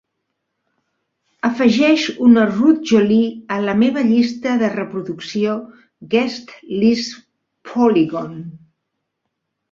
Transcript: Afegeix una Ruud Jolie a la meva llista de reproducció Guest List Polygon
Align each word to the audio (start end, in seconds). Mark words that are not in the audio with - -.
Afegeix 1.47 2.05
una 2.27 2.45
Ruud 2.53 2.79
Jolie 2.91 3.27
a 3.55 3.59
la 3.65 3.75
meva 3.81 4.03
llista 4.07 4.53
de 4.61 4.69
reproducció 4.77 5.53
Guest 6.15 6.55
List 6.85 7.13
Polygon 7.73 8.33